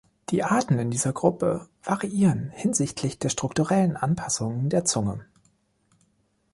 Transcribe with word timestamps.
Die 0.31 0.43
Arten 0.43 0.79
in 0.79 0.89
dieser 0.89 1.13
Gruppe 1.13 1.69
variieren 1.83 2.49
hinsichtlich 2.55 3.19
der 3.19 3.29
strukturellen 3.29 3.95
Anpassungen 3.95 4.67
der 4.69 4.83
Zunge. 4.83 5.27